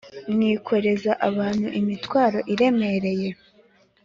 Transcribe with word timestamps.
mwikoreza 0.33 1.11
abantu 1.27 1.67
imitwaro 1.79 2.39
iremereye 2.53 3.29